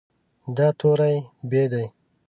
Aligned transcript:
دا 0.57 0.67
توری 0.79 1.17
"ب" 1.49 1.51
دی. 1.71 1.85